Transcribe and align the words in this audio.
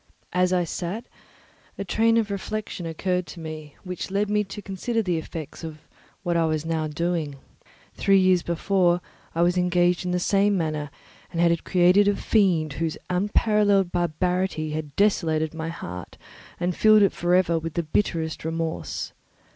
As 0.33 0.51
I 0.51 0.63
sat, 0.63 1.05
a 1.77 1.83
train 1.85 2.17
of 2.17 2.31
reflection 2.31 2.87
occurred 2.87 3.27
to 3.27 3.39
me 3.39 3.75
which 3.83 4.09
led 4.09 4.31
me 4.31 4.43
to 4.45 4.59
consider 4.59 5.03
the 5.03 5.19
effects 5.19 5.63
of 5.63 5.77
what 6.23 6.35
I 6.35 6.45
was 6.47 6.65
now 6.65 6.87
doing. 6.87 7.35
Three 7.93 8.17
years 8.17 8.41
before, 8.41 8.99
I 9.35 9.43
was 9.43 9.59
engaged 9.59 10.03
in 10.03 10.09
the 10.09 10.17
same 10.19 10.57
manner 10.57 10.89
and 11.31 11.39
had 11.39 11.63
created 11.63 12.07
a 12.07 12.15
fiend 12.15 12.73
whose 12.81 12.97
unparalleled 13.11 13.91
barbarity 13.91 14.71
had 14.71 14.95
desolated 14.95 15.53
my 15.53 15.69
heart 15.69 16.17
and 16.59 16.75
filled 16.75 17.03
it 17.03 17.13
for 17.13 17.35
ever 17.35 17.59
with 17.59 17.75
the 17.75 17.83
bitterest 17.83 18.43
remorse. 18.43 19.13